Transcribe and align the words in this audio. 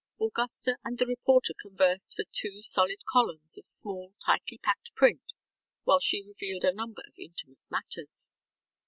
ŌĆØ 0.19 0.29
Augusta 0.29 0.77
and 0.83 0.97
the 0.97 1.05
reporter 1.05 1.53
conversed 1.61 2.15
for 2.15 2.23
two 2.31 2.63
solid 2.63 3.05
columns 3.05 3.55
of 3.55 3.67
small, 3.67 4.15
tightly 4.25 4.57
packed 4.57 4.91
print 4.95 5.21
while 5.83 5.99
she 5.99 6.25
revealed 6.27 6.63
a 6.63 6.73
number 6.73 7.03
of 7.07 7.13
intimate 7.19 7.59
matters. 7.69 8.35